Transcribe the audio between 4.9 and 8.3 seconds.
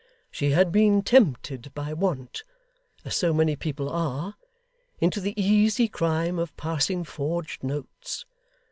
into the easy crime of passing forged notes.